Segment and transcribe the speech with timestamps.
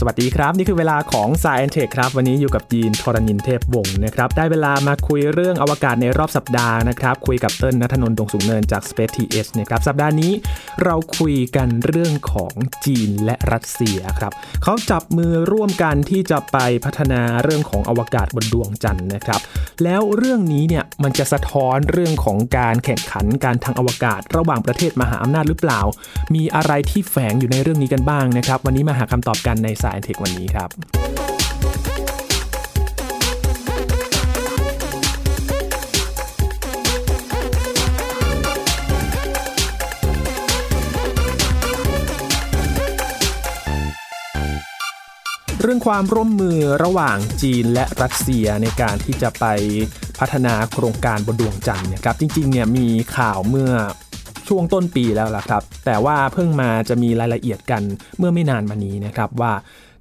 [0.00, 9.12] สวัสดีครับ นี่คือเวลาของ s าย e n t e c h ครับ วันนี้อยู่กับยีนทรณินเทพวงศ์นะครับ ได้เวลามาคุยเรื่องอวกาศในรอบสัปดาห์นะครับ คุยกับเติ้ลนัทนนท์ดงสูงเนินจาก Space
[9.16, 10.32] TH นะครับ สัปดาห์นี้
[10.84, 12.54] เราคุยกันเรื่องของ
[12.86, 14.32] จีนและรัสเซียครับ
[14.62, 19.40] เขาจับมือร่วมกันที่จะไปพัฒนาเรื่องของอวกาศบนดวงจันทร์นะครับ
[19.84, 25.80] แล้วเรื่องนี้เนี่ยมันจะสะท้อนเรื่องของการแข่งขันการทางอวกาศ ระหว่างประเทศมหาอำนาจหรือเปล่า
[26.34, 30.70] มีอะไรที่แฝงอยู่ในเรื่องนี้กันบ้างนะครับ วันนี้มาหาคำตอบกันในสายเทควันนี้ครับ
[45.62, 49.44] เรื่องความร่วมมือระหว่างจีนและรัสเซียในการที่จะไป
[50.20, 52.86] พัฒนาโครงการบนดวงจันทร์นะครับจริงๆเนี่ยมี
[53.16, 53.72] ข่าวเมื่อ
[54.48, 57.82] ช่วงต้นปีแล้วล่ะครับ แต่ว่าเพิ่งมาจะมีรายละเอียดกัน
[58.18, 59.52] เมื่อไม่นานมานี้นะครับว่า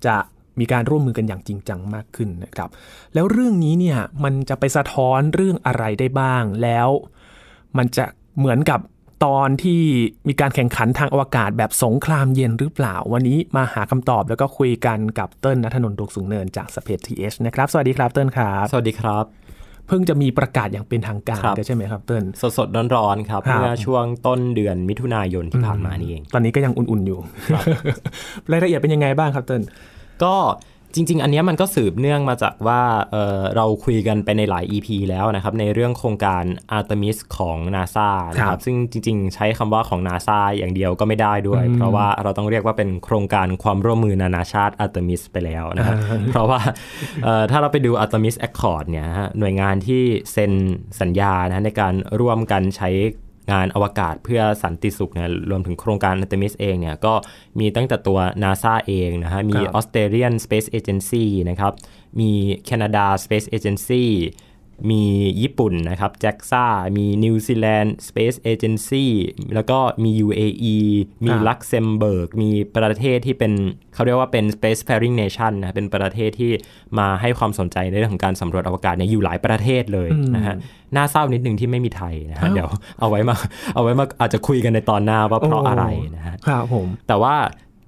[0.05, 0.15] จะ
[0.59, 2.69] มีการร่วมมือกันอย่างจริงจังมากขึ้นนะครับ
[3.13, 6.89] แล้วเรื่องนี้เนี่ยมันจะไปสะท้อนเรื่องอะไรได้บ้าง แล้ว
[7.77, 8.05] มันจะ
[8.39, 8.79] เหมือนกับ
[9.25, 9.81] ตอนที่
[10.27, 19.46] มีการแข่งขันทางอวกาศแบบสงครามเย็นหรือเปล่า วันนี้มาหาคำตอบแล้วก็คุยกันกับเติ้ลนัทนนท์ดวงสูงเนินจากสเปซทีเอชนะครับ สวัสดีครับเติ้ลครับ สวัสดีครับ
[19.87, 27.19] เพิ่งจะมีประกาศอย่างเป็นทางการครับด้วยใช่ไหมครับเติ้ลสดสดๆร้อนๆครับครับเมื่อช่วงต้นเดือนมิถุนายนที่ผ่านมานี่เอง ตอนนี้ก็ยังอุ่นๆอยู่
[28.51, 29.61] รายละเอียดเป็นยังไงบ้างครับเติ้ล
[30.23, 30.35] ก็
[30.95, 36.43] จริง ๆ อันเนี้ยมันก็สืบเนื่องมาจากว่าเอ่อเราคุยกันไปในหลาย EP แล้วนะครับ ในเรื่องโครงการ
[36.77, 45.97] Artemis ของ NASA นะครับ ซึ่งจริง ๆ ใช้คำว่าของ NASA อย่างเดียวก็ไม่ได้ด้วย เพราะว่าเราต้องเรียกว่าเป็นโครงการความร่วมมือนานาชาติ Artemis ไปแล้วนะครับ
[46.31, 46.59] เพราะว่า
[47.23, 50.51] เอ่อถ้าเราไปดู Artemis Accord เนี่ยฮะหน่วยงานที่เซ็น
[51.01, 52.89] สัญญานะในการร่วมกันใช้
[53.51, 57.13] งานอวกาศเพื่อสันติสุขเนี่ยรวมถึงโครงการ Artemis เองเนี่ยก็
[57.59, 61.73] มีตั้งแต่ตัว NASA เองนะฮะมีครับ Australian Space Agency นะครับ
[62.19, 62.31] มี
[62.69, 64.05] Canada Space Agency
[64.91, 65.03] มี
[65.41, 66.65] ญี่ปุ่นนะครับ JAXA
[66.97, 69.05] มีนิวซีแลนด์ Space Agency
[69.53, 70.77] แล้วก็มี UAE
[71.25, 73.53] มีครับลักเซมเบิร์ก มีประเทศที่เป็น
[73.93, 76.51] เขาเรียกว่าเป็น Space Faring Nation นะ เป็นประเทศที่
[76.99, 80.55] มาให้ความสนใจในเรื่องของการสำรวจอวกาศเนี่ยอยู่หลายประเทศเลยนะฮะ
[80.95, 83.35] น่าเศร้านิดนึงที่ไม่มีไทยนะฮะอ้าวเดี๋ยวเอาไว้มา
[83.75, 85.85] เอาไว้มาอาจจะคุยกันในตอนหน้าว่าเพราะอะไร
[86.15, 87.35] นะฮะครับผมแต่ว่า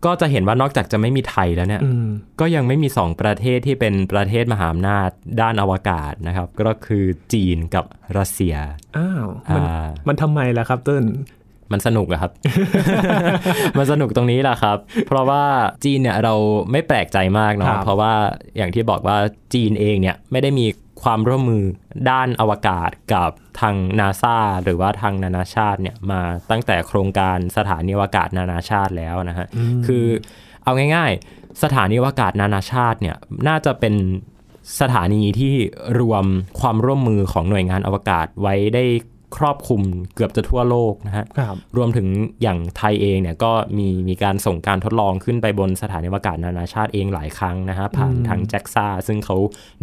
[0.06, 2.08] ก็จะเห็นว่านอกจากจะไม่มีไทยแล้วเนี่ยอืม
[2.40, 5.10] ก็ยังไม่มีสองประเทศที่เป็นประเทศมหาอำนาจ
[5.42, 7.86] ด้านอวกาศนะครับ ก็คือจีนกับ
[8.18, 8.56] รัสเซีย
[8.98, 11.06] อ้าวมันอ่ามันทำไมล่ะครับเติ้ล
[11.72, 12.32] มันสนุกอะครับ
[13.78, 14.78] มันสนุกตรงนี้แหละครับ
[15.08, 15.44] เพราะว่า
[15.84, 16.34] จีนเนี่ยเรา
[16.72, 18.14] ไม่แปลกใจมากครัเนาะบเพราะว่า
[18.58, 19.18] อย่างที่บอกว่า
[19.54, 20.66] จีนเองเนี่ยไม่ได้มี
[21.04, 21.64] ความร่วมมือ
[22.10, 26.22] ด้านอวกาศกับทางนาซาหรือว่าทางนานาชาติเนี่ยมา
[26.52, 29.48] ตั้งแต่โครงการสถานีอวกาศนานาชาติแล้วนะฮะ
[29.88, 30.06] คือ
[30.64, 33.16] เอาง่ายๆ สถานีอวกาศนานาชาติเนี่ย
[33.48, 33.96] น่าจะเป็น
[34.82, 35.56] สถานีที่
[36.00, 36.26] รวม
[36.60, 38.86] ความร่วมมือของหน่วยงานอวกาศไว้ได้
[39.38, 39.82] ครอบคลุม
[40.16, 42.08] เกือบจะทั่วโลกนะฮะครับรวมถึง
[42.42, 49.38] อย่างไทยเองเนี่ยก็มีมีการส่งการทดลองขึ้นไปบนสถานีอวกาศนานาชาติเองหลายครั้งนะฮะผ่านทางแจ็กซ่าซึ่งเขา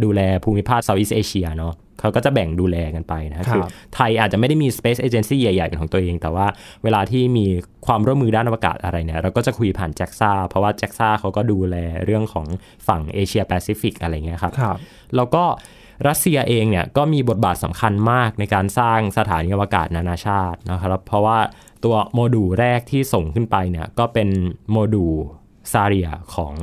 [0.05, 3.63] ดูแลภูมิภาคเซาท์อีสเอเชียเนาะเขาก็จะแบ่งดูแลกันไปนะฮะครับคือ
[3.95, 6.47] ไทยอาจจะไม่ได้มี Space Agency ใหญ่ๆเป็นของตัวเอง แต่ว่า
[6.85, 7.47] เวลาที่มี
[7.87, 12.47] ความร่วมมือด้านอวกาศอะไรเนี่ย เราก็จะคุยผ่านแจ็กซ่าเพราะว่าแจ็กซ่าเขาก็ดูแลเรื่องของ
[12.87, 14.79] ฝั่งเอเชียแปซิฟิกอะไรเงี้ยครับครับ
[15.17, 15.45] แล้วก็
[16.07, 21.39] รัสเซียเองเนี่ยก็มีบทบาทสำคัญมากในการสร้างสถานีอวกาศนานาชาตินะครับ เพราะว่า
[21.85, 24.29] ตัวโมดูลแรกที่ส่งขึ้นไปเนี่ยก็เป็น
[24.71, 25.15] โมดูล
[25.73, 26.55] ซาเรียของ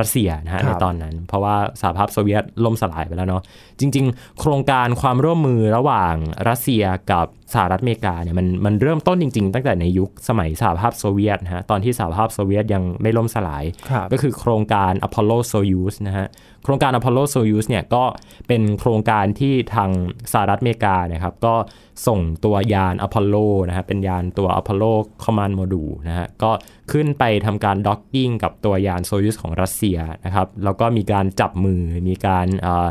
[0.00, 3.42] รัสเซียนะฮะครับในตอนนั้น เพราะว่าสหภาพโซเวียตล่มสลายไปแล้วเนาะ
[3.80, 6.14] จริง ๆ โครงการความร่วมมือระหว่าง
[6.48, 16.26] รัสเซียกับ สหรัฐอเมริกาเนี่ยมันมันเริ่มต้นจริง ๆ ตั้งแต่ในยุคสมัยสหภาพโซเวียตนะฮะตอนที่สหภาพโซเวียตยังไม่ล่มสลายครับก็คือโครงการ Apollo Soyuz นะฮะ
[16.64, 18.04] โครงการ Apollo Soyuz เนี่ยก็
[18.48, 19.90] เป็นโครงการที่ทาง
[20.32, 21.54] สหรัฐอเมริกานะครับก็
[22.06, 24.92] ส่งตัวยาน Apollo นะฮะเป็นยานตัว Apollo
[25.24, 26.50] Command Module นะฮะก็
[26.92, 32.88] ขึ้นไปทำการด็อกกิ้งกับตัวยาน Soyuz ของรัสเซียนะครับแล้วก็มีการจับมือมีการเอ่อ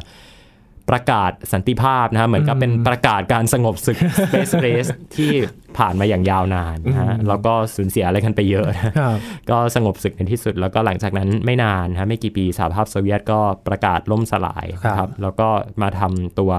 [0.91, 3.97] ประกาศสันติภาพนะฮะเหมือนกับเป็นประกาศการสงบศึก
[4.27, 5.31] Space Race ที่
[5.77, 9.17] ผ่านมาอย่างยาวนานนะฮะแล้วก็สูญเสียอะไรกันไปเยอะนะครับ
[9.49, 15.47] ก็สงบศึกในที่สุด แล้วก็หลังจากนั้นไม่นานนะฮะไม่กี่ปีสหภาพโซเวียตก็ประกาศล่มสลายครับนะครับแล้วก็
[15.81, 16.51] มาทำตัว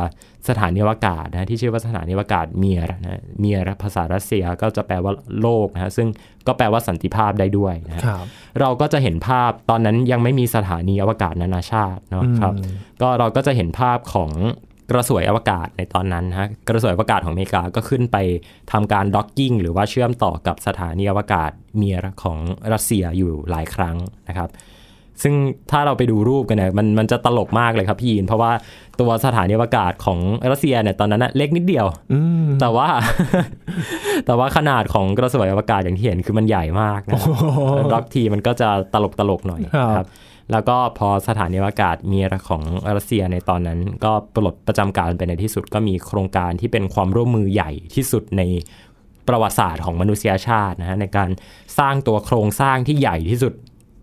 [0.49, 6.09] สถานีอวกาศนะที่ชื่อว่าสถานีอวกาศเมียร์นะเมียร์ภาษารัสเซียก็จะแปลว่าโลกนะฮะซึ่ง
[6.47, 8.27] ก็แปลว่าสันติภาพได้ด้วยนะฮะครับ
[8.61, 12.55] เราก็จะเห็นภาพตอนนั้นยังไม่มีสถานีอวกาศนานาชาติเนาะครับ
[13.03, 14.33] ก็เราก็จะเห็นภาพของ
[14.91, 18.17] กระสวยอวกาศในตอนนั้นนะฮะกระสวยอวกาศของอเมริกาก็ขึ้นไป
[18.73, 22.39] ทำการด็อกกิ้งหรือว่าเชื่อมต่อกับสถานีอวกาศเมียร์ของ
[22.73, 23.97] รัสเซียอยู่หลายครั้ง
[24.29, 24.49] นะครับ
[25.23, 25.35] ซึ่ง
[25.71, 28.53] ถ้าเราไปดูรูปกันเนี่ยมันมันจะตลกมากเลยครับพี่ยินเพราะว่า
[29.01, 30.19] ตัวสถานีอวกาศของ
[30.53, 31.87] รัสเซียเนี่ยตอนนั้นนะเล็กนิดเดียว
[32.61, 32.89] แต่ว่า
[34.27, 37.21] แต่ว่าขนาดของกระสวยอวกาศอย่างที่เห็นคือมันใหญ่มากนะ
[37.93, 39.63] ด็อกทีมันก็จะตลกตลกหน่อย
[39.97, 40.09] ครับ
[40.53, 42.63] แล้วก็พอสถานีอวกาศมีของ
[42.97, 48.43] รัสเซียในตอนนั้น ก็ปลดประจำการไปในที่สุดก็มีโครงการที่เป็นความร่วมมือใหญ่ที่สุดใน
[49.29, 51.31] ประวัติศาสตร์ของมนุษยชาตินะฮะในการ
[51.79, 53.53] สร้างตัวโครงสร้างที่ใหญ่ที่สุด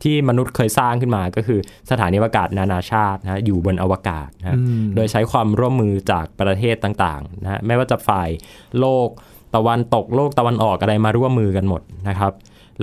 [0.03, 1.59] ที่มนุษย์เคยสร้างขึ้นมาก็คือ
[1.91, 4.57] สถานีอวกาศนานาชาตินะอยู่บนอวกาศนะ
[4.95, 8.29] โดยใช้ความร่วมมือจากประเทศต่างๆนะไม่ว่าจะฝ่าย
[8.79, 9.07] โลก
[9.55, 12.33] ตะวันตกโลกตะวันออกอะไรมาร่วมมือกันหมดนะครับ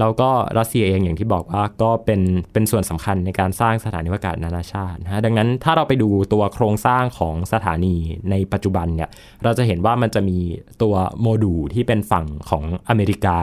[0.00, 2.20] แล้วก็รัสเซียเองอย่างที่บอกว่าก็เป็น
[2.52, 7.94] เป็นส่วนสำคัญในการสร้างสถานีอวกาศนานาชาตินะดังนั้นถ้าเราไปดูตัวโครงสร้างของสถานี
[8.30, 9.10] ในปัจจุบันเนี่ย
[9.44, 10.38] เราจะเห็นว่ามันจะมี
[10.82, 13.38] ตัวโมดูลที่เป็นฝั่งของอเมริกา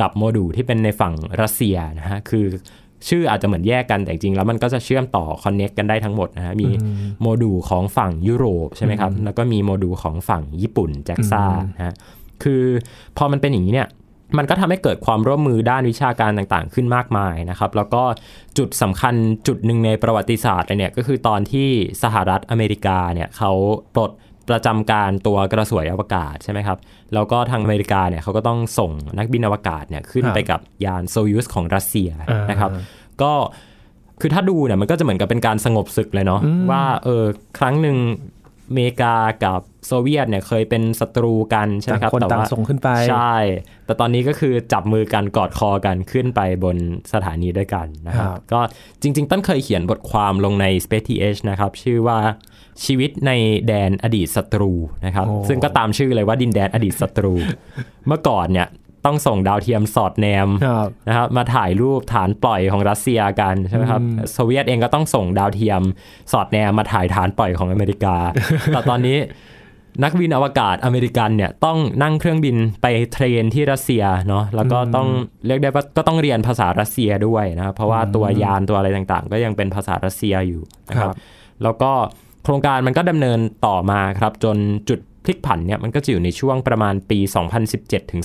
[0.00, 2.46] กับโมดูลที่เป็นในฝั่งรัสเซียนะฮะคือ
[3.08, 6.68] ชื่ออาจจะเหมือนแยกกันแต่จริงแล้วมันก็จะเชื่อมต่อ connect กันได้ทั้งหมดนะฮะมี
[7.20, 11.44] โมดูลของฝั่งยุโรปใช่ไหมครับ แล้วก็มีโมดูลของฝั่งญี่ปุ่น JAXA
[11.76, 11.94] นะฮะ
[12.42, 12.62] คือ
[13.16, 13.88] พอมันเป็นอย่างนี้เนี่ย
[14.38, 18.02] มันก็ทำให้เกิดความร่วมมือด้านวิชาการต่างๆ ขึ้นมากมายนะครับ แล้วก็
[18.58, 19.14] จุดสำคัญ
[19.46, 21.68] จุดหนึ่งในประวัติศาสตร์เนี่ยก็คือตอนที่
[22.02, 23.52] สหรัฐอเมริกาเนี่ยเขา
[23.94, 24.10] ปลด
[24.48, 26.78] ประจำการตัวกระสวยอวกาศใช่ไหมครับ
[27.14, 32.08] แล้วก็ทางอเมริกาเนี่ยเขาก็ต้องส่งนักบินอวกาศเนี่ยขึ้นไปกับยานโซยูสของรัสเซีย
[32.50, 32.70] นะครับ
[33.22, 33.32] ก็
[34.20, 37.24] คือถ้าดูเนี่ยมันก็จะเหมือนกับเป็นการสงบศึกเลยเนาะว่าเออ
[37.58, 37.96] ครั้งหนึ่ง
[38.43, 39.14] อ เมริกา
[39.44, 43.36] กับโซเวียตเนี่ยเคยเป็นศัตรูกันใช่ไหมครับแต่ว่าส่งขึ้นไปใช่
[43.86, 46.76] แต่ตอนนี้ก็คือจับมือกันกอดคอกันขึ้นไปบน
[47.12, 48.60] สถานีด้วยกันนะครับ ก็
[49.02, 52.18] จริง ๆ ต้นเคยเขียนบทความลงใน Space TH นะครับ ชื่อว่า
[52.84, 53.32] ชีวิตใน
[53.66, 54.72] แดนอดีตศัตรู
[55.06, 57.34] นะครับ ซึ่งก็ตามชื่อเลยว่าดินแดนอดีตศัตรู
[58.06, 58.68] เมื่อก่อนเนี่ย
[59.06, 60.48] ต้องส่งดาวเทียมสอดแนม
[61.08, 64.02] นะครับมาถ่ายรูปฐานปล่อยของรัสเซียกันใช่ไหมครับ
[64.32, 65.82] โซเวียตเองก็ต้องส่งดาวเทียม
[66.32, 68.16] สอดแนมมาถ่ายฐานปล่อยของอเมริกา
[68.72, 69.18] แต่ตอนนี้
[70.02, 75.08] นักบินอวกาศอเมริกันเนี่ยต้องนั่งเครื่องบินไป train ที่รัสเซียเนาะแล้วก็ต้อง
[75.46, 81.14] เรียกได้ว่าก็ต้องเรียนภาษารัสเซียด้วยนะครับเพราะว่าตัวยานตัวอะไรต่างๆ ก็ยังเป็นภาษารัสเซียอยู่นะครับ
[81.62, 81.92] แล้วก็
[82.44, 84.56] โครงการมันก็ดำเนินต่อมาครับจน
[84.88, 87.18] จุด พลิกผันเนี่ยมันก็จะอยู่ในช่วงประมาณปี
[87.66, 88.22] 2017ถึง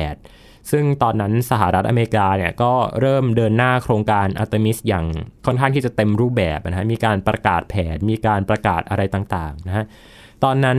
[0.00, 5.04] 2018 ซึ่งตอนนั้นสหรัฐอเมริกาเนี่ยก็เริ่มเดินหน้าโครงการอัลตมิสอย่าง
[5.46, 9.84] ค่อนข้างที่จะเต็มรูปแบบนะฮะมีการประกาศแผนมีการประกาศอะไรต่างๆนะฮะ
[10.44, 10.78] ตอนนั้น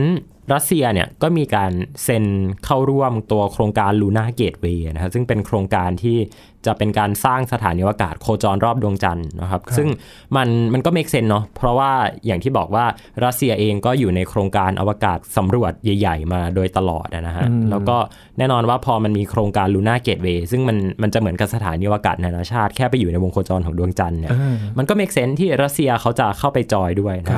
[0.52, 1.72] รัสเซียเนี่ยก็มีการ
[2.04, 2.24] เซ็น
[2.64, 6.18] เข้าร่วมตัวโครงการ Lunar Gateway นะครับซึ่งเป็นโครงการที่
[6.66, 9.88] จะเป็นการสร้างสถานีอวกาศโคจรรอบดวงจันทร์นะครับ ซึ่ง
[10.36, 11.92] มันมันก็ make sense เนาะเพราะว่า
[12.26, 12.84] อย่างที่บอกว่า
[13.24, 17.96] รัสเซียเองก็อยู่ในโครงการอวกาศสำรวจใหญ่ ๆ มาโดยตลอดนะฮะแล้วก็
[18.38, 24.36] แน่นอนว่าพอมันมีโครงการ Lunar Gateway ซึ่งมันมันจะเหมือนกับสถานีอวกาศนานาชาติแค่ไปอยู่ในวงโคจรของดวงจันทร์เนี่ย
[24.78, 27.36] มันก็ make sense ที่รัสเซียเขาจะเข้าไปจอยด้วยนะ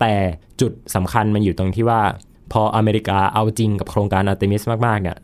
[0.00, 0.12] แต่
[0.60, 2.00] จุดสำคัญมันอยู่ตรงที่ว่า
[2.52, 5.16] พออเมริกาเอาจริงกับโครงการอาร์เตมิสมากๆเนี่ย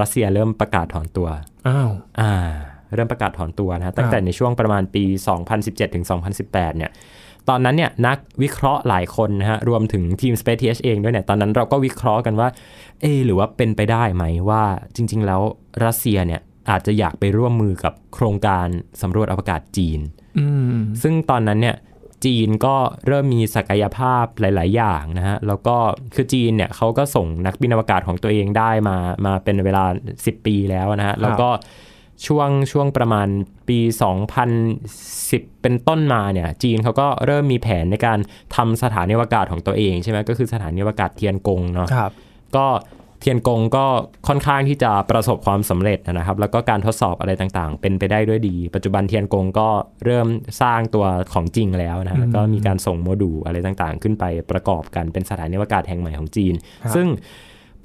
[0.00, 1.28] รัสเซียเริ่มประกาศถอนตัว
[1.68, 1.90] อ้าว
[2.20, 2.32] อ่า
[2.94, 5.04] เริ่มประกาศถอนตัวนะตั้งแต่ในช่วงประมาณปี
[5.50, 6.04] 2017ถึง
[6.40, 6.90] 2018 เนี่ย
[7.48, 12.48] ตอนนั้นเนี่ยนักวิเคราะห์หลายคนนะฮะรวมถึงทีม Space TH เองด้วยเนี่ย ตอนนั้นเราก็วิเคราะห์กันว่า
[13.00, 14.64] เอ หรือว่าเป็นไปได้ไหมว่า
[14.96, 15.40] จริง ๆ แล้ว
[15.84, 16.40] รัสเซียเนี่ย
[16.70, 18.66] อาจจะอยากไปร่วมมือกับโครงการ
[19.02, 20.00] สำรวจอวกาศจีน
[21.02, 21.76] ซึ่งตอนนั้นเนี่ย
[22.24, 25.76] จีนก็เริ่มมีศักยภาพหลาย ๆ อย่างนะฮะ แล้วก็
[26.14, 28.96] คือจีนเนี่ยเขาก็ส่งนักบินอวกาศของตัวเองได้มา
[29.26, 29.84] มาเป็นเวลา
[30.16, 31.48] 10 ปีแล้วนะฮะ แล้วก็
[32.26, 33.28] ช่วงช่วงประมาณ
[33.68, 33.78] ปี
[34.50, 38.18] 2010 เป็นต้นมาเนี่ย จีนเขาก็เริ่มมีแผนในการ
[38.56, 41.88] ทำสถานีอวกาศของตัวเองใช่ไหมก็คือสถานีอวกาศเทียนกงเนาะ
[42.56, 42.66] ก็
[43.20, 43.86] เทียนกงก็
[44.28, 49.68] ค่อนข้างที่จะประสบความสำเร็จนะครับ แล้วก็การทดสอบอะไรต่างๆ เป็นไปได้ด้วยดี ปัจจุบันเทียนกงก็
[50.04, 50.26] เริ่ม
[50.62, 56.54] สร้างตัวของจริงแล้วนะแล้วก็มีการส่งโมดูลอะไรต่างๆ ขึ้นไปประกอบกันเป็นสถานีอวกาศแห่งใหม่ของจีน
[56.94, 57.06] ซึ่ง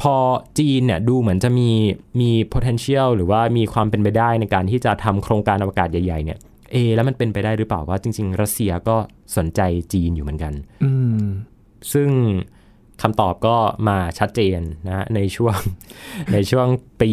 [0.02, 0.16] พอ
[0.60, 1.70] จีนเนี่ยดูเหมือนจะมี
[2.22, 6.40] มี potential หรือว่ามีความเป็นไปได้ในการที่จะทำโครงการอวกาศใหญ่ๆเนี่ย
[6.72, 8.96] เอแล้วมันเป็นไปได้หรือเปล่าว่าจริง ๆ รัสเซียก็
[9.38, 9.62] สนใจ
[9.94, 10.54] จีนอยู่เหมือนกัน
[11.94, 12.10] ซึ่ง
[13.04, 13.56] คำตอบก็
[13.88, 15.56] มาชัดเจนนะในช่วง
[16.34, 16.68] ในช่วง
[17.02, 17.12] ปี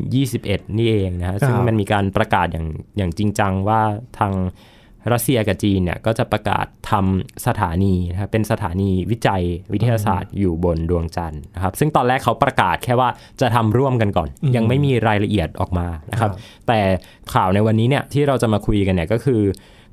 [0.00, 2.66] 2021 นี่เองนะซึ่งมันมีการประกาศอย่าง
[2.96, 3.82] อย่างจริงจังว่า
[4.18, 4.32] ทาง
[5.12, 9.42] รัสเซียกับจีนเนี่ยก็จะประกาศทำสถานีนะครับเป็นสถานีวิจัย
[9.72, 13.08] วิทยาศาสตร์อยู่บนดวงจันทร์นะครับ ซึ่งตอนแรกเขาประกาศแค่ว่า
[13.40, 16.30] จะทำร่วมกันก่อน ยังไม่มีรายละเอียดออกมานะครับ
[16.68, 16.78] แต่
[17.34, 19.42] ข่าวในวันนี้เนี่ยที่เราจะมาคุยกันเนี่ยก็คือ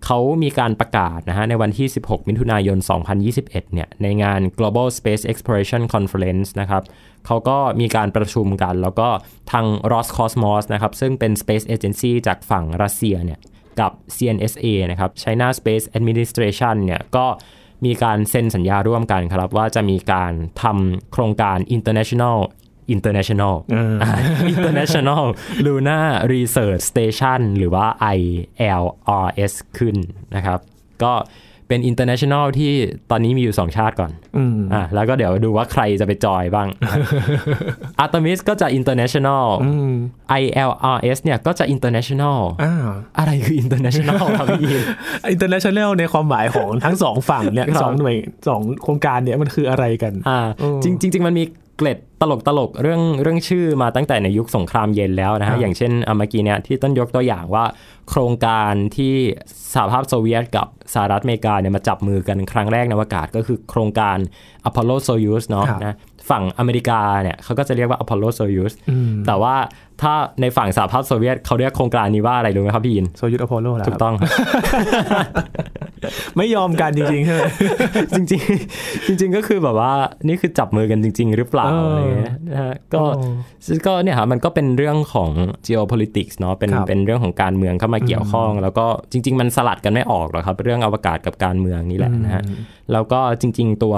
[0.05, 2.77] เขามีการประกาศนะฮะในวันที่ 16 มิถุนายน
[3.25, 6.83] 2021 เนี่ยในงาน Global Space Exploration Conference นะครับ
[7.25, 9.09] เขาก็มีการประชุมกัน แล้วก็
[9.51, 13.39] ทาง Roscosmos นะครับซึ่งเป็น Space Agency จากฝั่งรัสเซียเนี่ย
[13.79, 17.25] กับ CNSA นะครับ China Space Administration เนี่ยก็
[17.85, 20.33] มีการเซ็นสัญญาร่วมกันครับว่าจะมีการ
[20.63, 22.37] ทำโครงการ international
[22.95, 23.55] international
[24.51, 25.23] international
[25.65, 27.85] lunar research station หรือว่า
[28.17, 29.95] ILRS ขึ้น
[30.35, 30.59] นะครับ
[31.03, 31.13] ก็
[31.69, 32.73] เป็น international ที่
[33.11, 34.11] ตอนนี้มีอยู่2ชาติก่อน
[34.73, 36.67] อ่าแล้วก็เดี๋ยวดูว่าใครจะไปจอยบ้าง
[38.03, 39.45] Artemis ก็จะ international
[40.41, 42.39] ILRS เนี่ยก็จะ international
[43.17, 44.75] อะไรคือ international ครับพี่
[45.35, 48.15] international ในความหมายของทั้งสองฝั่งเนี่ยสองหน่วย
[48.47, 50.39] สองโครงการเนี่ยมันคืออะไรกันอ่า
[50.83, 51.43] จริงจริงมันมี
[51.83, 57.65] เกล็ดตลกตลกเรื่องเรื่องชื่อมาตั้งแต่ในยุคสงครามเย็นแล้วนะฮะอย่างเช่นเมื่อกี้เนี่ยที่ต้นยกตัวอย่างว่า
[58.09, 59.13] โครงการที่
[59.73, 64.17] สหภาพโซเวียตกับสหรัฐอเมริกาเนี่ยมาจับมือกันครั้งแรกในอากาศก็คือโครงการ
[64.69, 65.95] Apollo Soyuz เนาะนะ
[66.29, 68.73] ฝั่งอเมริกาเนี่ยเขาก็จะเรียกว่า Apollo Soyuz
[69.27, 69.55] แต่ว่า
[70.03, 74.13] ถ้าในฝั่งสหภาพโซเวียตเขาเรียกโครงการนี้ว่าอะไรรู้ไหมครับพี่ยินโซยุทอพอลโลถูกต้อง
[76.37, 77.41] ไม่ยอมกันจริงๆใช่ไหม
[78.15, 79.91] จริงๆ จริง ๆ ก็คือแบบว่า
[80.27, 83.03] นี่คือจับมือกันจริง ๆ หรือเปล่าอะไรเงี้ยนะฮะก็
[83.87, 85.31] ก็เนี่ยครับมันก็เป็นเรื่องของ
[85.67, 92.43] geopolitics เนาะเป็นเป็นเรื่องของการเมืองเข้ามาเกี่ยวข้อง แล้วก็จริง ๆ มันสลัดกันไม่ออกหรอกครับ เรื่องอวกาศกับการเมืองนี่แหละนะฮะ
[92.91, 93.95] แล้วก็จริง ๆ ตัว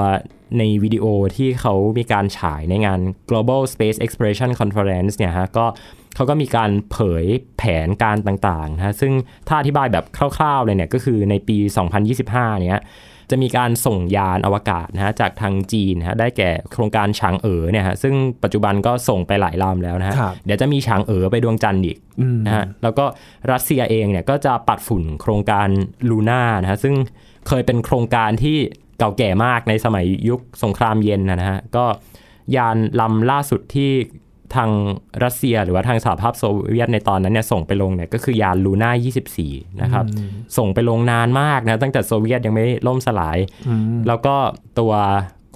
[0.58, 5.66] ในวิดีโอที่เขามีการฉายในงาน global space exploration conference เนี่ยฮะก็
[6.16, 7.26] เขาก็มีการเผย
[7.58, 9.14] แผนการต่างๆนะซึ่ง
[9.48, 10.06] ถ้าอธิบายแบบ
[10.38, 11.58] คร่าวๆเลยเนี่ยก็คือในปี
[12.10, 12.84] 2025 เนี้ย
[13.32, 21.98] จะมีการส่งยานอวกาศนะฮะจากทางจีนนะฮะได้แก่โครงการฉางเอ๋อเนี่ยฮะซึ่งปัจจุบันก็ส่งไปหลายลำแล้วนะฮะเดี๋ยวจะมีฉางเอ๋อไปดวงจันทร์อีก
[22.46, 23.06] นะฮะแล้วก็
[23.52, 25.68] รัสเซียเองเนี่ยก็จะปัดฝุ่นโครงการ
[26.10, 26.96] ลูน่านะฮะซึ่ง
[27.48, 28.58] เคยเป็นโครงการที่
[29.00, 31.86] เก่าแก่มากในสมัยยุคสงครามเย็นนะฮะก็
[32.56, 33.92] ยานลำล่าสุดที่
[34.56, 34.70] ทาง
[35.24, 38.92] รัสเซียหรือว่าทางสหภาพโซเวียตในตอนนั้นเนี่ยส่งไปลงเนี่ยก็คือยานลูน่า
[39.38, 40.06] 24 นะครับ
[40.58, 43.38] ส่งไปลงนานมากนะตั้งแต่โซเวียตยังไม่ล่มสลาย
[44.08, 44.36] แล้วก็
[44.80, 44.94] ตัว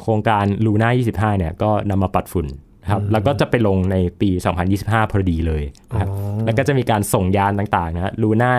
[0.01, 2.47] โครงการลูน่า 25 เนี่ยก็นำมาปัดฝุ่น
[2.91, 4.29] ครับแล้วก็จะไปลงในปี
[4.71, 5.63] 2025 พอดีเลย
[5.99, 6.07] ครับ
[6.45, 8.49] แล้วก็จะมีการส่งยานต่างๆนะลูน่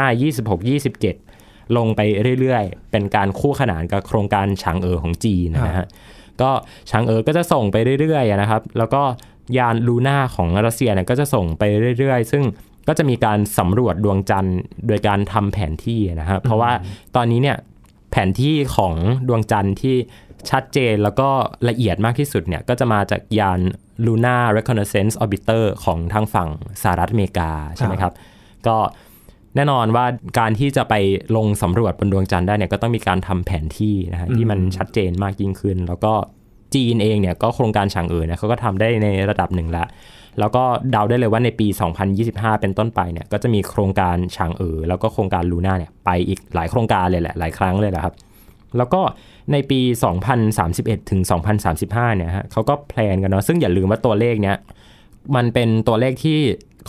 [0.00, 0.66] า 25 26
[1.18, 2.00] 27 ลงไป
[2.40, 5.86] เรื่อยๆ เป็นการคู่ขนานกับโครงการฉางเอ๋อของจีนนะฮะ
[6.42, 6.50] ก็
[6.90, 9.02] ฉางเอ๋อก็จะส่งไปเรื่อยๆนะครับ แล้วก็
[9.56, 11.62] ยานลูน่าของรัสเซียเนี่ยก็จะส่งไป
[11.98, 12.44] เรื่อยๆ ซึ่ง
[12.88, 16.72] ก็จะมีการสำรวจดวงจันทร์โดยการทำแผนที่นะครับเพราะว่า
[17.16, 17.56] ตอนนี้เนี่ย
[18.10, 18.94] แผนที่ของ
[19.28, 19.96] ดวงจันทร์ที่
[20.50, 21.28] ชัดเจนแล้วก็
[21.68, 23.60] ละเอียดมากที่สุดเนี่ยก็จะมาจากยาน
[24.06, 26.48] Luna Reconnaissance Orbiter ของทางฝั่ง
[26.82, 28.12] สหรัฐอเมริกาใช่ไหมครับ
[28.66, 28.76] ก็
[29.56, 30.06] แน่นอนว่า
[30.38, 30.94] การที่จะไป
[31.36, 36.14] ลงสำรวจบนดวงจันทร์ได้เนี่ยก็ต้องมีการทำแผนที่นะฮะที่มันชัดเจนมากยิ่งขึ้น แล้วก็
[36.74, 39.84] จีนเองเนี่ยก็โครงการฉางเอ๋อเนี่ยเขาก็ทำได้ในระดับหนึ่งละ
[40.40, 41.66] แล้วก็เดาได้เลยว่าในปี
[42.14, 48.14] 2025 เป็นต้นไปเนี่ยก็จะมีโครงการฉางเอ๋อแล้วก็โครงการลูน่าเนี่ยไปอีกหลายโครงการเลยแหละหลายครั้งเลยแหละครับ
[48.78, 49.00] แล้วก็
[49.52, 49.80] ในปี
[50.44, 51.20] 2031 ถึง
[51.70, 54.56] 2035 เนี่ยฮะเขาก็แพลนกันเนาะซึ่งอย่าลืมว่าตัวเลขเนี้ย
[55.36, 56.38] มันเป็นตัวเลขที่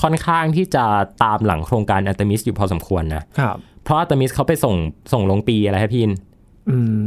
[0.02, 0.86] ค่อนข้างที่จะ
[1.24, 4.76] ตามหลังโครงการอัตมิสอยู่พอสมควรนะครับเพราะอัตมิสเขาไปส่ง
[5.14, 6.14] ส่งลงปีอะไรครับพี่อืม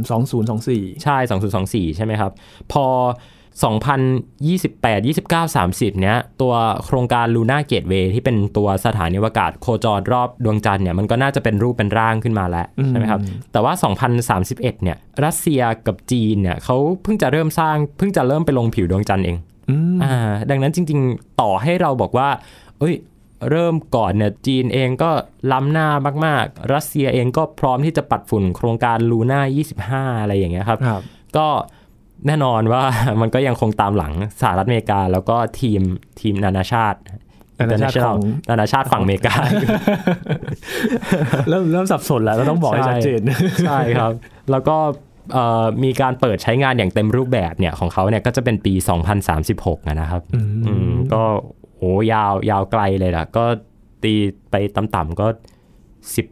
[0.09, 2.31] สองศูนย์สองสี่ใช่สองศูนย์สองสี่ใช่ไหมครับ
[2.71, 2.85] พอ
[3.57, 6.53] 2028 29 30 เนี้ย ตัว
[6.85, 13.21] โครงการลูน่าเกตเวย์ที่เป็นตัวสถานีวกาศโคจรรอบดวงจันทร์เนี่ย มันก็น่าจะเป็นรูปเป็นร่างขึ้นมาแล้ว ใช่ไหมครับ
[13.51, 13.73] แต่ว่า
[14.17, 19.37] 2031 เนี่ย รัสเซียกับจีนเนี่ยเขาเพิ่งจะเริ่มสร้าง เพิ่งจะเริ่มไปลงผิวดวงจันทร์เอง
[20.03, 20.15] อ่า
[20.49, 22.29] ดังนั้นจริง ๆ ต่อให้เราบอกว่า
[22.79, 22.95] เอ้ย
[23.49, 25.11] เริ่มก่อนเนี่ยจีนเองก็
[25.51, 25.87] ล้ำหน้า
[26.25, 29.41] มาก ๆ รัสเซียเองก็พร้อมที่จะปัดฝุ่นโครงการลูน่า
[30.07, 31.01] 25 อะไรอย่างเงี้ยครับรบ
[31.37, 31.47] ก็
[32.27, 32.83] แน่นอนว่า
[33.21, 35.81] มันก็ยังคงตามหลังสหรัฐอเมริกา แล้วก็ทีม
[36.21, 36.99] ทีมนานาชาติ
[37.59, 39.35] นานาชาติของนานาชาติฝั่งอเมริกา
[41.49, 43.21] เริ่มเริ่มสับสนแล้วเราต้องบอกให้ชัดเจน
[43.67, 44.11] ใช่ครับ
[44.51, 44.77] แล้วก็
[45.83, 48.73] มีการเปิดใช้งานอย่างเต็มรูปแบบเนี่ยของเขาเนี่ยก็จะเป็นปี
[49.31, 50.21] 2036 นะครับ
[51.13, 51.21] ก็
[51.79, 53.45] โอ้ยาวยาวไกลเลยล่ะ ก็
[54.03, 54.13] ตี
[54.51, 55.27] ไปต่ำๆก็
[56.15, 56.27] สิบ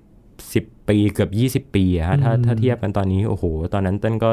[0.54, 4.32] สิบปีเกือบยี่สิบปีอะถ้าถ้าเทียบกันตอนนี้ โอ้โห ตอนนั้นต้นก็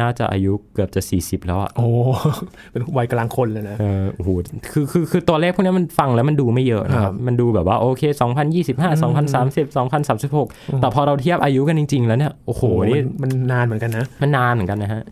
[0.00, 1.88] น่าจะอายุเกือบจะสี่สิบแล้วอะโอ้
[2.70, 4.30] เป็นวัยกลางคนเลยนะเออโอ้โห
[4.72, 10.48] คือคือคือตัวเลขพวกนี้มันฟังแล้วมันดูไม่เยอะนะครับ มันดูแบบว่าโอเคสองพันยี่สิบห้าสองพันสามสิบสองพันสามสิบหก
[10.80, 15.02] แต่พอเราเทียบอายุกันจริง ๆ แล้วเนี่ย โอ้โห นี่มันนานเหมือนกันนะ มันนานเหมือนกันนะฮะ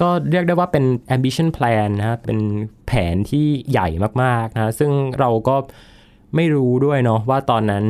[0.00, 2.38] ก็เรียกได้ว่าเป็น ambition plan นะเป็น
[2.86, 3.88] แผนที่ใหญ่
[4.22, 4.90] มากๆนะซึ่ง
[5.20, 5.56] เราก็
[6.36, 7.84] ไม่รู้ด้วยเนาะว่าตอนนั้น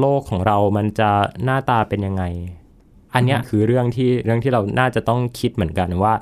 [0.00, 1.10] โลกของเรามันจะ
[1.44, 2.24] หน้าตาเป็นยังไง
[3.14, 6.14] อันนี้คือเรื่องที่เรื่องที่เราน่าจะต้องคิดเหมือนกันว่า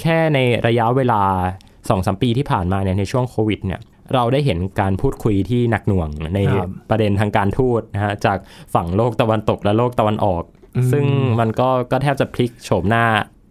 [0.00, 1.22] แค่ในระยะเวลา
[1.88, 3.80] สองสมปีที่ผ่านมาเนี่ยในช่วงโควิดเนี่ย
[4.14, 8.38] เราได้เห็นการพูดคุยที่หนักหน่วงในครับประเด็นทางการทูตนะฮะจาก
[8.74, 10.42] ฝั่งโลกตะวันตกและโลกตะวันออก
[10.92, 11.04] ซึ่ง
[11.40, 13.04] มันก็ก็แทบจะพลิกโฉมหน้า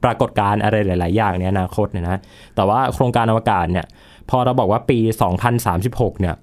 [0.05, 2.19] ปรากฏการณ์อะไรหลาย ๆ อย่างในอนาคตเนี่ยนะ
[2.55, 3.85] แต่ว่าโครงการอวกาศเนี่ย
[4.29, 4.99] พอเราบอกว่าปี
[5.59, 6.35] 2036 เนี่ย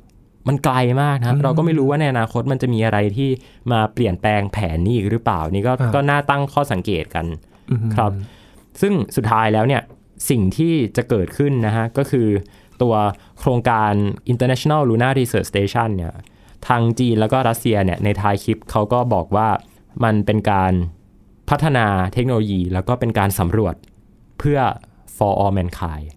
[0.49, 3.29] มันไกลมากนะเราก็ไม่รู้ว่าในอนาคตมันจะมีอะไรที่
[3.73, 7.27] มาเปลี่ยนแปลงแผนนี้อีกหรือเปล่านี่ก็ครับก็น่าตั้งข้อสังเกตกัน
[7.71, 8.13] อืมครับ
[8.81, 9.83] ซึ่งสุดท้ายแล้วเนี่ย
[10.31, 12.29] สิ่งที่จะเกิดขึ้นนะฮะก็คือ
[12.83, 12.95] ตัว
[13.41, 13.93] โครงการ
[14.33, 16.13] International Lunar Research Station เนี่ย
[16.69, 19.49] ทางจีนแล้วก็รัสเซียเนี่ยในท้ายคลิปเขาก็บอกว่า
[20.05, 20.73] มันเป็นการ
[21.53, 23.75] พัฒนาเทคโนโลยีแล้วก็เป็นการสำรวจ
[24.39, 24.59] เพื่อ
[25.17, 26.09] for all mankind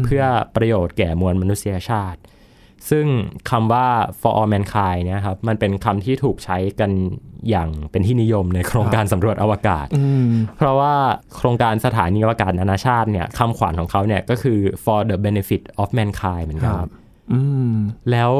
[0.00, 0.24] มเพื่อ
[0.56, 2.20] ประโยชน์แก่มวลมนุษยชาติ
[2.90, 3.06] ซึ่ง
[3.50, 3.86] คำว่า
[4.20, 6.90] for all mankind เนี่ยครับมันเป็นคำที่ถูกใช้กัน
[7.50, 10.94] อย่างเป็นที่นิยมในโครงการสำรวจอวกาศอืมเพราะว่า
[11.36, 16.90] โครงการสถานีอวกาศนานาชาติเนี่ยคำขวัญของเขาเนี่ยก็คือ for the benefit of mankind เหมือนกันครับ
[17.32, 17.74] อืม
[18.10, 18.32] แล้ว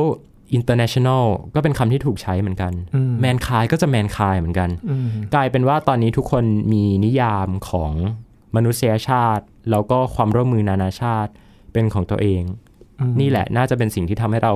[0.56, 1.24] international
[1.54, 7.92] ก็เป็นคำที่ถูกใช้เหมือนกันอืม mankind ก็จะ mankind เหมือนกันอืมกลายเป็นว่าตอนนี้ทุกคนมีนิยามของ
[8.56, 11.30] มนุษยชาติ แล้วก็ความร่วมมือนานาชาติ
[11.72, 12.42] เป็นของตัวเอง
[13.00, 14.54] อืมนี่แหละน่าจะเป็นสิ่งที่ทำให้เรา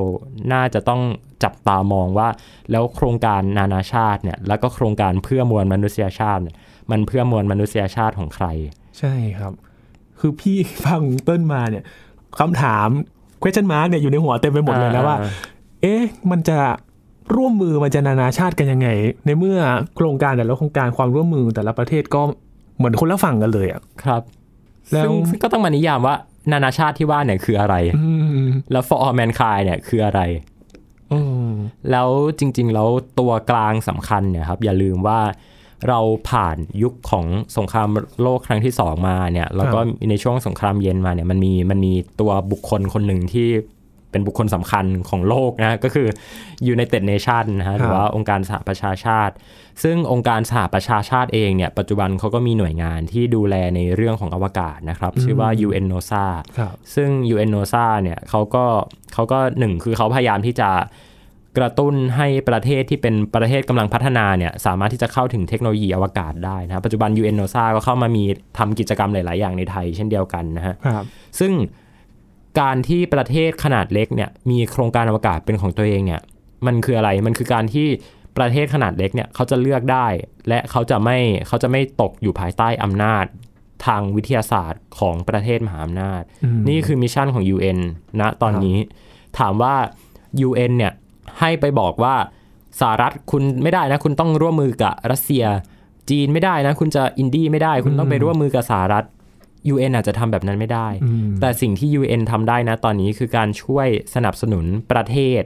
[0.52, 1.00] น่าจะต้อง
[1.44, 2.28] จับตามองว่า
[2.70, 6.56] แล้วโครงการนานาชาติเนี่ย แล้วก็โครงการเพื่อมวลมนุษยชาติเนี่ย
[6.90, 8.46] มันเพื่อมวลมนุษยชาติของใคร
[8.98, 9.52] ใช่ครับ
[10.20, 11.84] คือพี่ฟังเติ้ลมาเนี่ย
[12.38, 12.88] คำถาม
[13.42, 15.30] question mark เนี่ยอยู่ในหัวเต็มไปหมดเลยนะว่าอ่า
[15.82, 16.58] เอ๊ะ มันจะ
[17.36, 18.88] ร่วมมือมันจะนานาชาติกันยังไง
[19.26, 19.58] ในเมื่อ
[19.96, 22.22] โครงการแต่ละโครงการความร่วมมือแต่ละประเทศก็
[22.76, 24.22] เหมือนคนละฝั่งกันเลยอะครับ
[24.92, 26.14] แล้วซึ่งซึ่งก็ต้องมานิยามว่า
[26.52, 28.10] นานาชาติที่ว่าเนี่ยคืออะไรอื
[28.44, 30.20] มแล้ว for all mankind เนี่ยคืออะไร
[31.12, 31.50] อืม
[31.90, 32.08] แล้ว
[32.38, 32.88] จริง ๆ แล้ว
[33.20, 35.20] ตัวกลางสำคัญเนี่ยครับ อย่าลืมว่า
[35.88, 37.88] เราผ่านยุคของสงคราม
[38.22, 39.78] โลกครั้งที่สองมาเนี่ย แล้วก็
[40.10, 43.48] ในช่วงสงครามเย็นมาเนี่ยมันมีมันมีตัวบุคคลคนหนึ่งที่
[44.12, 46.08] เป็นบุคคลสำคัญของโลกนะก็คือ
[46.74, 49.34] United Nation นะฮะหรือว่าองค์การสหประชาชาติ
[49.82, 56.26] ซึ่งองค์การสหประชาชาติเองเนี่ยปัจจุบันเขาก็มีหน่วยงานที่ดูแลในเรื่องของอวกาศนะครับ ชื่อว่า UNOSA
[56.58, 58.64] ครับซึ่ง UNOSA เนี่ยเขาก็
[59.14, 60.70] เขาก็หนึ่งคือเขาพยายามที่จะ
[61.58, 68.24] กระตุ้นให้ประเทศที่เป็นประเทศกำลังพัฒนาเนี่ยสามารถที่จะเข้าถึงเทคโนโลยีอวกาศได้นะครับปัจจุบัน UNOSA ก็เข้ามามี
[68.58, 71.04] ทำกิจกรรมหลาย ๆ อย่างในไทยเช่นเดียวกันนะฮะครับ
[71.40, 71.52] ซึ่ง
[72.60, 76.20] การที่ประเทศขนาดเล็กเนี่ยมีโครงการอวกาศเป็นของตัวเองเนี่ย
[76.66, 77.86] มันคืออะไรมันคือการที่
[78.38, 80.06] ประเทศขนาดเล็กเนี่ยเขาจะเลือกได้
[80.48, 83.24] และเขาจะไม่เขาจะไม่ตกอยู่ภายใต้อำนาจ
[83.86, 87.78] ทางวิทยาศาสตร์ของประเทศมหาอำนาจอืมนี่คือ mission ของ UN
[88.20, 88.78] ณตอนนี้
[89.38, 89.74] ถามว่า
[90.46, 90.92] UN เนี่ย
[91.38, 92.14] ให้ไปบอกว่า
[92.80, 95.44] สหรัฐคุณไม่ได้นะ คุณต้องร่วมมือกับรัสเซีย
[96.10, 99.04] จีนไม่ได้นะ คุณจะอินดี้ไม่ได้ คุณต้องไปร่วมมือกับสหรัฐ
[99.72, 105.42] UN อาจจะทำแบบนั้นไม่ได้อืมแต่สิ่งที่ UN ทำได้นะตอนนี้คือการช่วยสนับสนุนประเทศ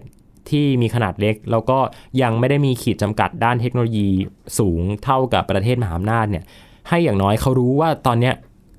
[0.51, 1.79] ที่มีขนาดเล็ก แล้วก็
[2.23, 4.09] ยังไม่ได้มีขีดจำกัดด้านเทคโนโลยี
[4.59, 6.45] สูงเท่ากับประเทศมหาอำนาจเนี่ย
[6.89, 8.35] ให้อย่างน้อยเขารู้ว่าตอนเนี้ย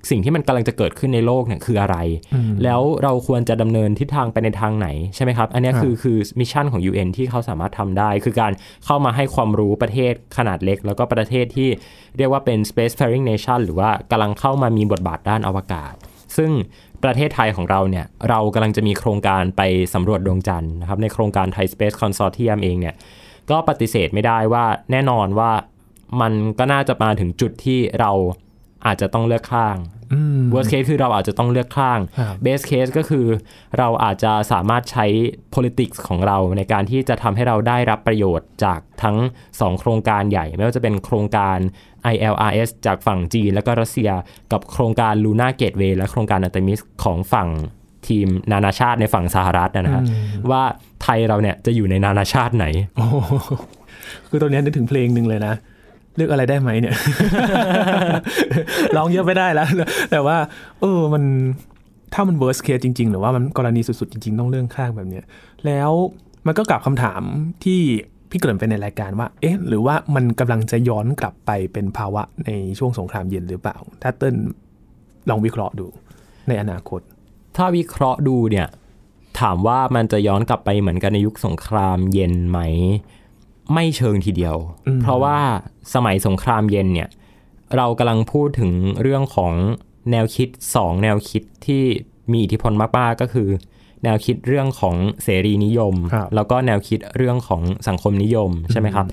[0.09, 1.97] สิ่งที่มันกำลังจะเกิดขึ้นในโลกเนี่ยคืออะไร
[2.33, 8.51] อืมแล้วเราควรจะดำเนินทิศทางไปในทางไหนใช่ไหมครับ อันเนี้ยครับคือคือ mission ของ UN ที่เขาสามารถทำได้ คือการ
[8.85, 11.69] เข้ามาให้ความรู้ประเทศขนาดเล็ก แล้วก็ประเทศที่
[12.17, 15.93] เรียกว่าเป็น space faring nation หรือว่ากำลังเข้ามามีบทบาทด้านอวกาศ
[16.37, 16.51] ซึ่ง
[17.03, 19.61] ประเทศไทยของเราเนี่ยเรากำลังจะมีโครงการไป
[19.93, 22.95] สำรวจดวงจันทร์นะครับในโครงการไทย Space Consortium เองเนี่ย
[23.51, 25.51] ก็ปฏิเสธไม่ได้ว่าแน่นอนว่า
[26.21, 28.11] มันก็น่าจะมาถึงจุดที่เรา
[28.85, 29.75] อาจจะต้องเลือกข้าง
[30.13, 33.25] อืม worst case คือเราอาจจะต้องเลือกข้างครับ best case ก็คือ
[33.77, 35.05] เราอาจจะสามารถใช้
[35.53, 39.17] politics ของเราในการที่จะทำให้เราได้รับประโยชน์จากทั้ง
[39.51, 41.57] 2 โครงการใหญ่ ไม่ว่าจะเป็นโครงการ
[42.13, 44.11] ILRS จากฝั่งจีน แล้วก็รัสเซีย
[44.51, 47.49] กับโครงการ Luna Gateway และโครงการ Artemis ของฝั่ง
[48.07, 50.03] ทีมนานาชาติในฝั่งสหรัฐนะฮะ
[50.51, 50.63] ว่า
[51.03, 53.15] ไทยเราเนี่ยจะอยู่ในนานาชาติไหนโอ้โห
[54.29, 55.53] คือตอนนี้นึกถึงเพลงหนึ่งเลยนะ
[56.17, 56.95] เลือกอะไรได้ไหมเนี่ย
[58.95, 59.67] ร้องเยอะไม่ได้แล้ว
[60.11, 60.37] แต่ว่า
[60.81, 61.23] เออมัน
[62.13, 65.25] ถ้ามัน worst case จริง ๆ หรือว่ามันกรณีสุด ๆ จริง ๆ ต้องเรื่องข้างแบบเนี้ย
[65.65, 65.91] แล้ว
[66.47, 67.21] มันก็กลับคำถาม
[67.63, 67.81] ที่
[68.29, 72.49] พี่เกริ่นไปในรายการว่า เอ๊ะ หรือว่ามันกำลังจะย้อนกลับไปเป็นภาวะใน
[72.79, 74.35] ช่วงสงครามเย็นหรือเปล่า ถ้าเติ้ล
[75.29, 75.87] ลองวิเคราะห์ดู
[76.47, 77.01] ในอนาคต
[77.57, 78.67] ถ้าวิเคราะห์ดูเนี่ย
[79.39, 82.59] ถามว่ามันจะย้อนกลับไปเหมือนกันในยุคสงครามเย็นไหม
[83.73, 84.55] ไม่เชิงทีเดียว
[84.87, 85.37] อืมเพราะว่า
[85.93, 87.09] สมัยสงครามเย็นเนี่ย
[87.77, 89.53] เรากำลังพูดถึงเรื่องของ
[90.11, 91.83] แนวคิดสองแนวคิดที่
[92.31, 93.49] มีอิทธิพลมากๆก็คือ
[94.03, 99.05] แนวคิดเรื่องของเสรีนิยมครับแล้วก็แนวคิดเรื่องของสังคมนิยมใช่ไหมครับ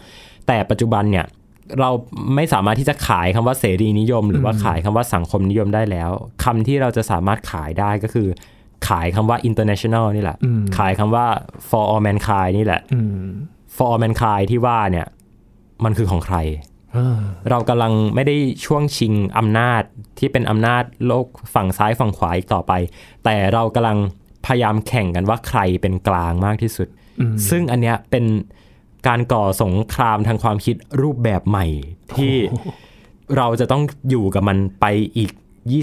[0.46, 1.26] แต่ปัจจุบันเนี่ย
[1.80, 1.90] เรา
[2.34, 6.10] ไม่สามารถที่จะขายคำว่าเสรีนิยม หรือว่าขายคำว่าสังคมนิยมได้แล้ว
[6.44, 8.28] คำที่เราจะสามารถขายได้ก็คือ
[8.88, 10.38] ขายคำว่า international นี่แหละ
[10.78, 11.26] ขายคำว่า
[11.68, 12.82] for all mankind นี่แหละ
[13.76, 15.06] for all mankind ที่ว่าเนี่ย
[15.84, 16.38] มันคือของใคร
[17.50, 19.82] เรากำลังไม่ได้ช่วงชิงอำนาจ
[20.18, 22.72] ที่เป็นอำนาจโลกฝั่งซ้ายฝั่งขวาอีกต่อไป
[23.24, 23.98] แต่เรากำลัง
[24.46, 26.88] พยายามแข่งกันว่าใครเป็นกลางมากที่สุด
[27.50, 28.24] ซึ่งอันเนี้ยเป็น
[29.08, 31.66] การก่อสงครามทางความคิดรูปแบบใหม่
[32.16, 32.34] ที่
[33.36, 35.30] เราจะต้องอยู่กับมันไปอีก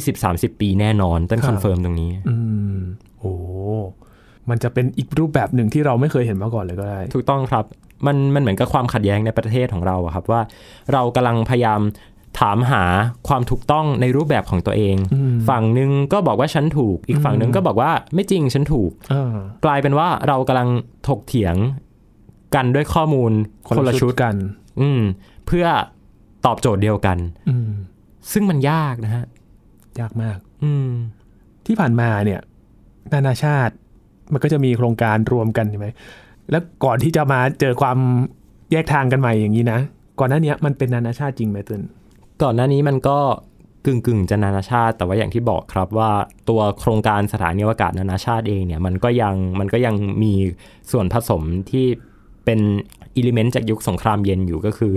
[0.03, 2.37] 20-30 ปีแน่นอนต้น confirm ตรงนี้อื
[2.75, 2.77] ม
[3.19, 3.33] โอ้
[4.49, 7.65] มันจะเป็นอีกรูปแบบหนึ่งที่เราไม่เคยเห็นมาก่อนเลยก็ได้ ถูกต้องครับ
[8.05, 10.41] มันมันเหมือนกับความขัดแย้งในประเทศของเราอะครับว่า
[10.93, 11.81] เรากำลังพยายาม
[12.39, 12.83] ถามหา
[13.27, 14.95] ความถูกต้องในรูปแบบของตัวเอง
[15.49, 18.91] ฝั่งหนึ่งก็บอกว่าฉันถูก อีกฝั่งหนึ่งก็บอกว่าไม่จริงฉันถูก
[19.65, 20.69] กลายเป็นว่าเรากำลัง
[21.07, 21.55] ถกเถียง
[22.55, 23.31] กันด้วยข้อมูล
[23.67, 24.35] คนละชุดกัน
[24.81, 25.01] อืม
[25.47, 25.65] เพื่อ
[26.45, 27.17] ตอบโจทย์เดียวกัน
[27.49, 27.71] อืม
[28.31, 29.25] ซึ่งมันยากนะฮะ
[29.99, 30.89] ยากมาก อืม
[31.65, 32.41] ที่ผ่านมาเนี่ย
[33.13, 33.73] นานาชาติ
[34.33, 35.87] มันก็จะมีโครงการรวมกันใช่ไหม
[36.51, 37.97] แล้วก่อนที่จะมาเจอความ
[38.71, 39.79] แยกทางกันใหม่อย่างนี้นะ
[40.19, 41.81] ก่อนหน้านี้มันเป็นนานาชาติจริงไหมตุน
[42.43, 43.17] ก่อนหน้านี้มันก็
[43.85, 46.11] กึ่งกึ่งจะนานาชาติ แต่ว่าอย่างที่บอกครับว่า
[46.49, 50.33] ตัวโครงการสถานีอวกาศนานาชาติเองเนี่ยมันก็ยังมันก็ยังมี
[50.91, 51.41] ส่วนผสม
[51.71, 51.85] ที่
[52.45, 52.59] เป็น
[53.15, 54.93] อิเลเมนต์จากยุคสงครามเย็นอยู่ก็คือ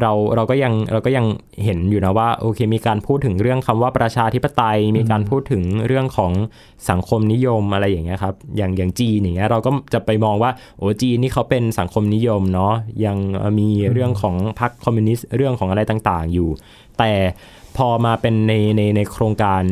[0.00, 1.26] เราเราก็ยังเราก็ยัง
[1.64, 6.32] เห็นอยู่นะว่าโอเคมีการพูดถึงเรื่องคำว่าประชาธิปไตย มีการพูดถึงเรื่องของ
[6.90, 12.74] สังคมนิยมอะไรอย่างเงี้ยครับอย่างอย่างจีนอย่างเงี้ยเราก็จะไปมองว่าโอ้จีนนี่เขาเป็นสังคมนิยมเนาะ
[13.04, 13.16] ยัง
[13.58, 16.48] มีเรื่องของพรรคคอมมิวนิสต์เรื่องของอะไรต่างๆอยู่
[16.98, 17.12] แต่
[17.76, 19.62] พอมาเป็นในในในโครงการ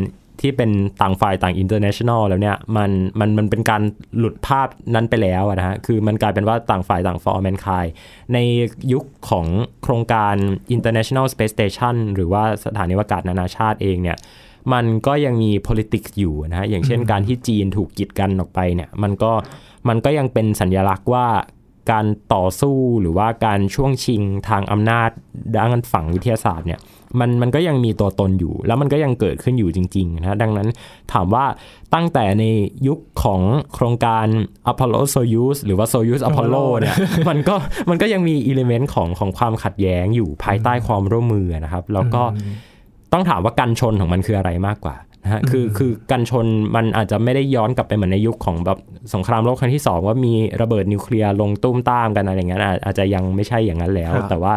[0.40, 0.70] ที่เป็น
[1.00, 3.82] ต่างฝ่ายต่าง international แล้วเนี่ยมันมันมันเป็นการ
[4.18, 7.90] หลุดภาพนั้นไปแล้วนะฮะคือมันกลายเป็นว่าต่างฝ่ายต่าง for all mankind
[8.32, 8.38] ใน
[8.92, 9.46] ยุคของ
[9.82, 10.34] โครงการ
[10.76, 14.18] international space station หรือว่าสถานีอวกาศนานาชาติเองเนี่ย
[14.72, 19.32] มันก็ยังมี politics อยู่นะฮะอย่างเช่นการที่จีนถูกกีดกันออกไปเนี่ยมันก็
[19.88, 21.26] มันก็ยังเป็นสัญญลักษณ์ว่า
[21.90, 25.10] การต่อสู้หรือว่าการช่วงชิงทางอำนาจ
[25.56, 26.80] ด้านฝั่งวิทยาศาสตร์เนี่ย
[27.20, 30.68] มันมันก็ยังมีตัวตนอยู่ แล้วมันก็ยังเกิดขึ้นอยู่จริงๆนะดังนั้น
[31.12, 31.44] ถามว่า
[31.94, 32.44] ตั้งแต่ใน
[32.86, 33.40] ยุคของ
[33.74, 34.26] โครงการ
[34.70, 36.96] Apollo Soyuz หรือว่า Soyuz Apollo เนี่ย
[37.28, 37.56] มันก็
[37.90, 42.22] มันก็ยังมีอิเลเมนต์ของของความขัดแย้งอยู่ภายใต้ความร่วมมือนะครับ แล้วก็
[43.12, 48.78] ต้องถามว่าการชนของมันคืออะไรมากกว่านะฮะคือคือการชนมันอาจจะไม่ได้ย้อนกลับไปเหมือนในยุคของแบบ
[49.14, 54.54] สงครามโลกครั้งที่ 2 ว่ามีระเบิดนิวเคลียร์ลงตุ้มตามกันอะไรอย่างเงี้ยอาจจะยังไม่ใช่อย่างนั้นแล้ว แต่ว่า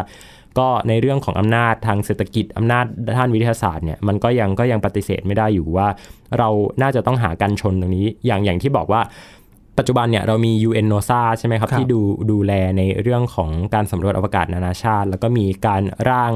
[0.60, 2.86] ก็ในเรื่องของอำนาจทางเศรษฐกิจอำนาจ
[3.18, 5.88] ด้านวิทยาศาสตร์เนี่ยมันก็ยังก็ยังปฏิเสธไม่ได้อยู่ว่า
[6.38, 6.50] เรา
[6.82, 9.02] น่าจะต้องหาการชนตรงนี้อย่างอย่างที่บอกว่า
[9.78, 12.00] ปัจจุบันเนี่ยเรามี UN NOSA ใช่ไหมครับที่ดู
[12.32, 16.32] ดูแลในเรื่องของการสำรวจอวกาศนานาชาติ แล้วก็มีการร่าง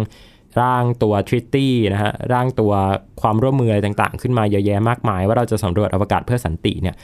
[0.62, 2.74] ร่างตัวทริตตี้นะฮะร่างตัว
[3.22, 6.96] ความร่วมมืออะไรต่างๆ ขึ้นมาเยอะแยะมากมาย ว่าเราจะสำรวจอวกาศเพื่อสันติเนี่ย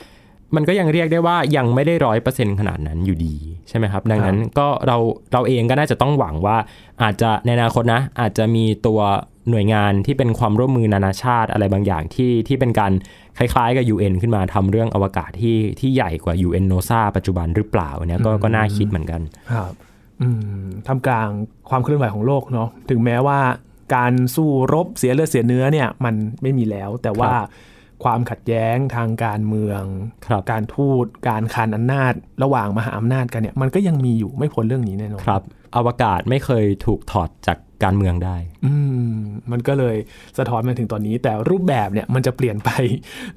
[0.56, 3.36] มันก็ยังเรียกได้ว่ายังไม่ได้ร้อยเปอร์เซ็นขนาดนั้นอยู่ดี
[3.70, 4.98] ใช่ไหมครับ ดังนั้นก็เรา
[5.34, 6.58] เราเองก็น่าจะต้องหวังว่า
[7.04, 9.00] อาจจะในอนาคตนะ อาจจะมีตัว
[9.50, 12.92] หน่วยงานที่เป็นความร่วมมือนานาชาติอะไรบางอย่างที่ที่เป็นการ
[13.38, 19.74] คล้ายๆกับ UN ขึ้นมาทำเรื่องอวกาศที่ที่ใหญ่กว่า UN NOSA ปัจจุบันหรือเปล่าเนี่ยก็ก็น่าคิดเหมือนกันครับ
[20.88, 21.28] ทำกลาง
[21.70, 23.40] ความเคลื่อนไหวของโลกเนาะถึงแม้ว่า
[23.96, 27.32] การสู้รบเสียเลือดเสียเนื้อเนี่ยมันไม่มีแล้ว แต่ว่า
[28.04, 29.82] ความขัดแย้งทางการเมือง
[30.52, 35.42] การทูตการคานอำนาจ ระหว่างมหาอำนาจกันเนี่ยมันก็ยังมีอยู่ไม่พ้นเรื่องนี้แน่นอนครับ
[35.76, 38.74] อวกาศไม่เคยถูกถอดจากการเมืองได้ อื
[39.14, 39.16] ม
[39.52, 39.96] มันก็เลย
[40.38, 42.70] สะท้อนมาถึงตอนนี้ แต่รูปแบบเนี่ยมันจะเปลี่ยนไป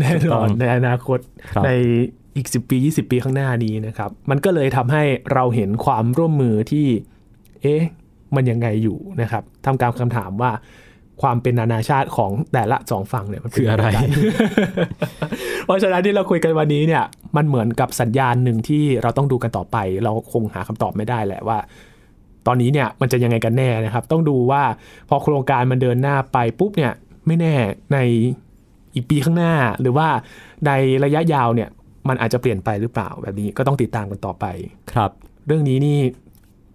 [0.00, 1.18] แน่นอนในอนาคต
[1.64, 1.70] ใน
[2.36, 6.86] อีก 10 ปี 20 ปีข้างหน้านี้นะครับ มันก็เลยทำให้เราเห็นความร่วมมือที่
[7.62, 7.82] เอ๊ะ
[8.36, 10.50] มันยังไงอยู่นะครับทำการคำถามว่า
[11.22, 13.86] ความเป็นนานาชาติของแต่ละสองฝั่งเนี่ยมันคืออะไร
[15.66, 17.04] เพราะฉะนั้นที่เราคุยกันวันนี้เนี่ย
[17.36, 21.58] มันเหมือนกับสัญญาณหนึ่งที่เราต้องดูกันต่อไป เราคงหาคำตอบไม่ได้แหละว่า
[22.46, 24.62] ตอนนี้เนี่ยมันจะยังไงกันแน่นะครับ ต้องดูว่า
[25.08, 26.92] พอโครงการมันเดินหน้าไปปุ๊บเนี่ย
[27.26, 27.54] ไม่แน่
[27.92, 27.98] ใน
[28.94, 30.08] อีกปีข้างหน้า หรือว่า
[30.66, 30.70] ใน
[31.04, 31.68] ระยะยาวเนี่ย
[32.08, 34.44] มันอาจจะเปลี่ยนไปหรือเปล่าแบบนี้ก็ต้องติดตามกันต่อไป
[34.92, 35.10] ครับ
[35.46, 35.98] เรื่องนี้นี่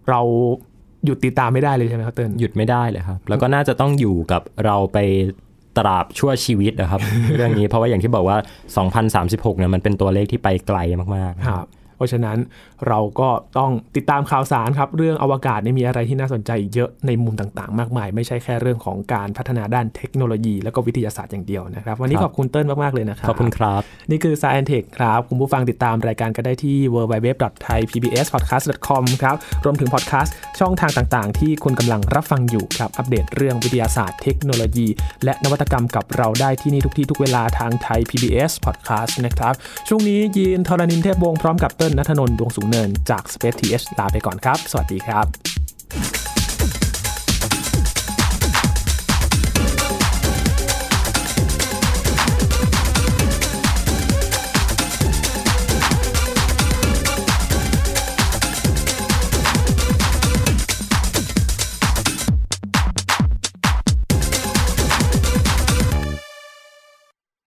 [0.10, 0.22] เรา
[1.06, 4.98] หยุดติดตามไม่ได้เลยใช่ไหมครับเติ้ลหยุดไม่ได้เลยครับ แล้วก็น่าจะต้องอยู่กับเราไป
[5.78, 7.02] ตราบชั่วชีวิตนะครับ
[7.36, 8.38] เรื่องนี้เพราะว่าอย่างที่บอกว่า
[8.98, 10.80] 2036เนี่ยมันเป็นตัวเลขที่ไปไกล
[11.16, 11.68] มากๆครับ
[12.00, 12.38] เพราะฉะนั้น
[12.88, 23.82] เราก็ต้องติดตามข่าวสารครับเรื่องอวกาศนี่มีอะไรที่น่าสนใจเยอะในมุมต่างๆ มากมาย ไม่ใช่แค่เรื่องของการพัฒนาด้านเทคโนโลยี แล้วก็วิทยาศาสตร์อย่างเดียวนะครับ วันนี้ขอบคุณเติ้ลมากๆเลยนะครับขอบคุณครับ
[24.12, 29.36] นี่คือ Science Tech ครับคุณผู้ฟังติดตามรายการก็ได้ที่ www.thaipbspodcast.com ครับ
[29.66, 34.88] รวมถึงพอดแคสต์ช่องทางต่างๆ ที่คุณกำลังรับฟังอยู่ครับอัปเดตเรื่องวิทยาศาสตร์เทคโนโลยี
[35.24, 39.54] และนวัตกรรมกับเราได้ที่นี่ทุกที่ทุกเวลาทางไทย PBS Podcast นะครับ
[39.88, 46.19] ช่วงนี้ยีนทรณินเทพวงศ์พร้อมกับเติ้ลนัทนนท์ดวงสูงเนินจาก Space TH ลาไปก่อนครับ สวัสดีครับ